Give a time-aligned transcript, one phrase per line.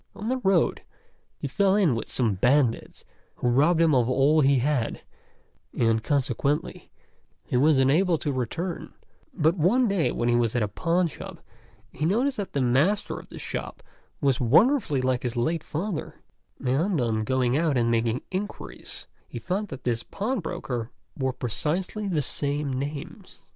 [0.15, 0.81] On the road
[1.37, 3.05] he fell in with some bandits,
[3.35, 5.01] who robbed him of all he had,
[5.77, 6.89] and consequently
[7.45, 8.95] he was unable to return;
[9.31, 11.37] but one day when he was at a pawnshop
[11.91, 13.83] he noticed that the master of the shop
[14.21, 16.15] was wonderfully like his late father,
[16.65, 22.23] and on going out and making inquiries he found that this pawnbroker bore precisely the
[22.23, 23.43] same names.